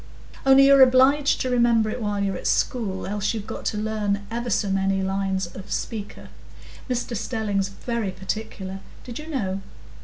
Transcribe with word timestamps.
"Only 0.47 0.65
you're 0.65 0.81
obliged 0.81 1.41
to 1.41 1.49
remember 1.51 1.87
it 1.91 2.01
while 2.01 2.23
you're 2.23 2.35
at 2.35 2.47
school, 2.47 3.05
else 3.05 3.35
you've 3.35 3.45
got 3.45 3.65
to 3.65 3.77
learn 3.77 4.25
ever 4.31 4.49
so 4.49 4.71
many 4.71 5.03
lines 5.03 5.45
of 5.45 5.71
'Speaker.' 5.71 6.29
Mr 6.89 7.15
Stelling's 7.15 7.69
very 7.69 8.09
particular—did 8.09 9.19
you 9.19 9.27
know? 9.27 9.61